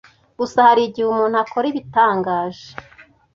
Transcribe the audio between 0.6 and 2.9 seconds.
hari igihe umuntu akora ibitangaje